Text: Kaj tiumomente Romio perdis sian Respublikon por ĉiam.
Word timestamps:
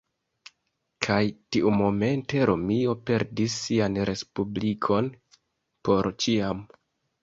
Kaj 1.07 1.17
tiumomente 1.57 2.43
Romio 2.53 2.97
perdis 3.11 3.61
sian 3.69 4.03
Respublikon 4.13 5.15
por 5.87 6.15
ĉiam. 6.25 6.71